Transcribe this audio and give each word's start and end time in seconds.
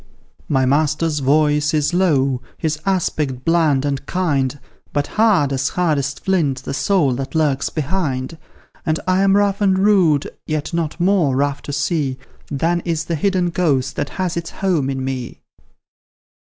"My 0.49 0.65
master's 0.65 1.19
voice 1.19 1.75
is 1.75 1.93
low, 1.93 2.41
his 2.57 2.79
aspect 2.87 3.45
bland 3.45 3.85
and 3.85 4.03
kind, 4.07 4.59
But 4.93 5.05
hard 5.05 5.53
as 5.53 5.69
hardest 5.69 6.25
flint 6.25 6.63
the 6.63 6.73
soul 6.73 7.13
that 7.13 7.35
lurks 7.35 7.69
behind; 7.69 8.39
And 8.83 8.99
I 9.07 9.21
am 9.21 9.37
rough 9.37 9.61
and 9.61 9.77
rude, 9.77 10.27
yet 10.47 10.73
not 10.73 10.99
more 10.99 11.35
rough 11.35 11.61
to 11.61 11.71
see 11.71 12.17
Than 12.49 12.79
is 12.83 13.05
the 13.05 13.15
hidden 13.15 13.51
ghost 13.51 13.95
that 13.97 14.09
has 14.17 14.35
its 14.35 14.49
home 14.49 14.89
in 14.89 15.05
me." 15.05 15.41